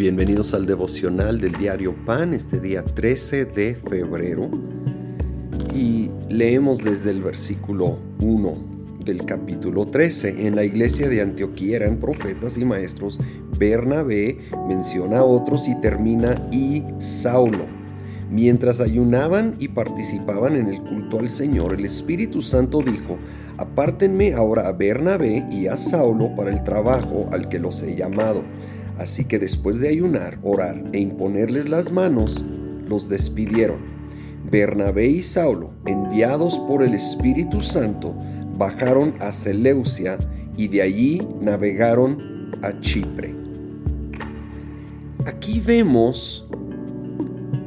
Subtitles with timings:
[0.00, 4.48] Bienvenidos al devocional del diario Pan, este día 13 de febrero.
[5.74, 10.46] Y leemos desde el versículo 1 del capítulo 13.
[10.46, 13.20] En la iglesia de Antioquía eran profetas y maestros.
[13.58, 17.66] Bernabé menciona a otros y termina y Saulo.
[18.30, 23.18] Mientras ayunaban y participaban en el culto al Señor, el Espíritu Santo dijo,
[23.58, 28.42] apártenme ahora a Bernabé y a Saulo para el trabajo al que los he llamado.
[29.00, 32.44] Así que después de ayunar, orar e imponerles las manos,
[32.86, 33.78] los despidieron.
[34.50, 38.14] Bernabé y Saulo, enviados por el Espíritu Santo,
[38.58, 40.18] bajaron a Seleucia
[40.54, 43.34] y de allí navegaron a Chipre.
[45.24, 46.46] Aquí vemos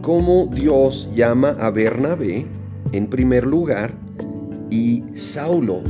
[0.03, 2.45] cómo Dios llama a Bernabé
[2.91, 3.95] en primer lugar
[4.70, 5.81] y Saulo,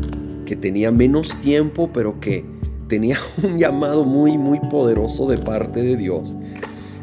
[0.45, 2.52] que tenía menos tiempo pero que
[2.93, 6.31] tenía un llamado muy, muy poderoso de parte de Dios.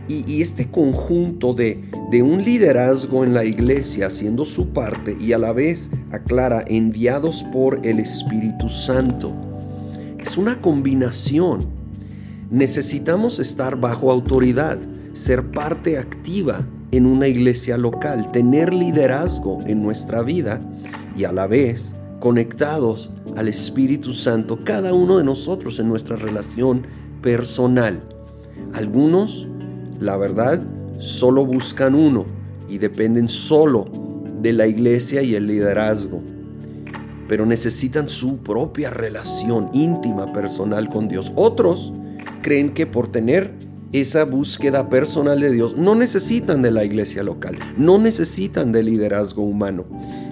[0.07, 5.39] Y, este conjunto de, de un liderazgo en la iglesia haciendo su parte y a
[5.39, 9.33] la vez, aclara, enviados por el Espíritu Santo.
[10.19, 11.61] Es una combinación.
[12.51, 14.79] Necesitamos estar bajo autoridad,
[15.13, 20.61] ser parte activa en una iglesia local, tener liderazgo en nuestra vida
[21.17, 26.87] y a la vez conectados al Espíritu Santo, cada uno de nosotros en nuestra relación
[27.23, 28.01] personal.
[28.75, 29.49] Algunos,
[29.99, 30.63] la verdad,
[30.99, 32.27] solo buscan uno
[32.69, 33.87] y dependen solo
[34.41, 36.21] de la iglesia y el liderazgo,
[37.27, 41.33] pero necesitan su propia relación íntima, personal con Dios.
[41.37, 41.93] Otros
[42.43, 43.53] creen que por tener
[43.93, 49.43] esa búsqueda personal de Dios no necesitan de la iglesia local, no necesitan de liderazgo
[49.43, 49.85] humano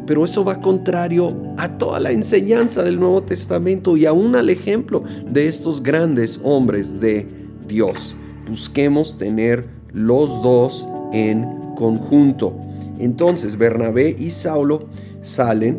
[0.09, 5.05] pero eso va contrario a toda la enseñanza del Nuevo Testamento y aún al ejemplo
[5.31, 7.28] de estos grandes hombres de
[7.69, 8.17] Dios.
[8.48, 12.56] Busquemos tener los dos en conjunto.
[12.99, 14.88] Entonces Bernabé y Saulo
[15.21, 15.78] salen,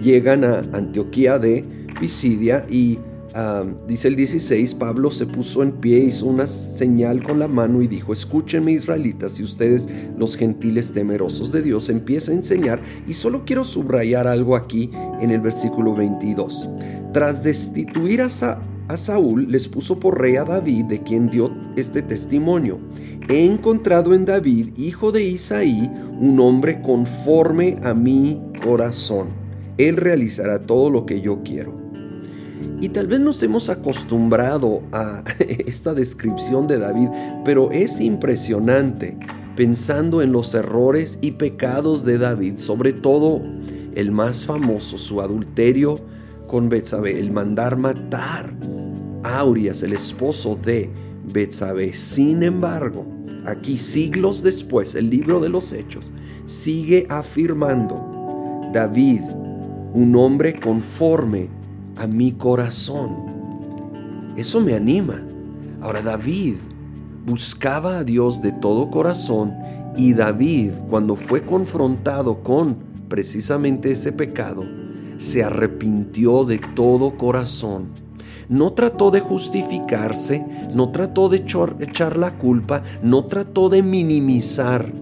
[0.00, 1.64] llegan a Antioquía de
[1.98, 3.00] Pisidia y
[3.86, 7.86] dice el 16, Pablo se puso en pie, hizo una señal con la mano y
[7.86, 9.88] dijo, escúchenme israelitas, si ustedes
[10.18, 15.30] los gentiles temerosos de Dios empieza a enseñar, y solo quiero subrayar algo aquí en
[15.30, 16.68] el versículo 22.
[17.12, 18.26] Tras destituir a,
[18.88, 22.78] a Saúl, les puso por rey a David, de quien dio este testimonio.
[23.28, 29.28] He encontrado en David, hijo de Isaí, un hombre conforme a mi corazón.
[29.78, 31.81] Él realizará todo lo que yo quiero.
[32.80, 37.08] Y tal vez nos hemos acostumbrado a esta descripción de David,
[37.44, 39.16] pero es impresionante
[39.56, 43.42] pensando en los errores y pecados de David, sobre todo
[43.94, 45.96] el más famoso, su adulterio
[46.46, 48.52] con Betsabé, el mandar matar
[49.22, 50.90] a Urias, el esposo de
[51.32, 51.92] Betsabé.
[51.92, 53.06] Sin embargo,
[53.46, 56.10] aquí siglos después, el libro de los Hechos
[56.46, 59.22] sigue afirmando David,
[59.94, 61.48] un hombre conforme
[61.96, 64.32] a mi corazón.
[64.36, 65.22] Eso me anima.
[65.80, 66.54] Ahora David
[67.26, 69.54] buscaba a Dios de todo corazón
[69.96, 72.76] y David cuando fue confrontado con
[73.08, 74.64] precisamente ese pecado,
[75.18, 77.88] se arrepintió de todo corazón.
[78.48, 84.92] No trató de justificarse, no trató de echar la culpa, no trató de minimizar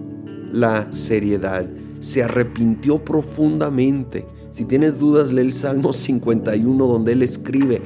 [0.51, 1.65] la seriedad,
[1.99, 7.81] se arrepintió profundamente si tienes dudas, lee el Salmo 51 donde él escribe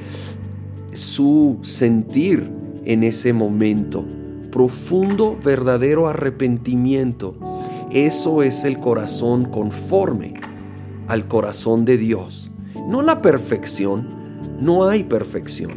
[0.92, 2.50] su sentir
[2.84, 4.04] en ese momento.
[4.50, 7.36] Profundo, verdadero arrepentimiento.
[7.92, 10.34] Eso es el corazón conforme
[11.06, 12.50] al corazón de Dios.
[12.88, 14.08] No la perfección,
[14.60, 15.72] no hay perfección.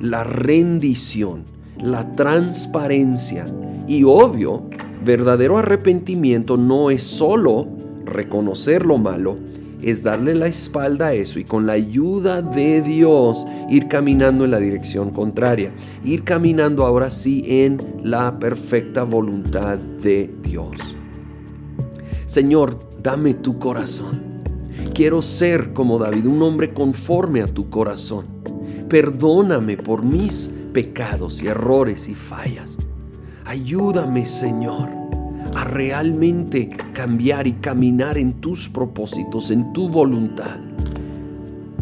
[0.00, 1.44] La rendición,
[1.78, 3.46] la transparencia
[3.88, 4.64] y obvio,
[5.02, 7.66] verdadero arrepentimiento no es solo
[8.04, 9.38] reconocer lo malo,
[9.82, 14.50] es darle la espalda a eso y con la ayuda de Dios ir caminando en
[14.50, 15.72] la dirección contraria,
[16.04, 20.96] ir caminando ahora sí en la perfecta voluntad de Dios.
[22.26, 24.20] Señor, dame tu corazón.
[24.94, 28.26] Quiero ser como David, un hombre conforme a tu corazón.
[28.88, 32.76] Perdóname por mis pecados y errores y fallas.
[33.44, 35.05] Ayúdame, Señor
[35.56, 40.58] a realmente cambiar y caminar en tus propósitos, en tu voluntad.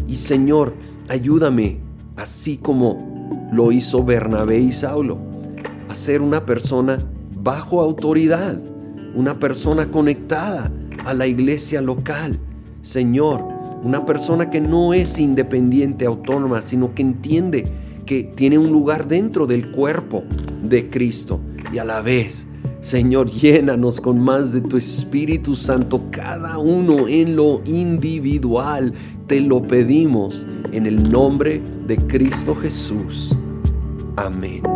[0.07, 0.73] Y Señor,
[1.09, 1.79] ayúdame,
[2.15, 5.17] así como lo hizo Bernabé y Saulo,
[5.89, 6.99] a ser una persona
[7.35, 8.57] bajo autoridad,
[9.13, 10.71] una persona conectada
[11.03, 12.39] a la iglesia local.
[12.81, 13.43] Señor,
[13.83, 17.65] una persona que no es independiente, autónoma, sino que entiende
[18.05, 20.23] que tiene un lugar dentro del cuerpo
[20.63, 21.41] de Cristo.
[21.73, 22.47] Y a la vez,
[22.85, 28.93] Señor, llénanos con más de tu Espíritu Santo, cada uno en lo individual.
[29.25, 33.35] Te lo pedimos en el nombre de Cristo Jesús.
[34.17, 34.74] Amén.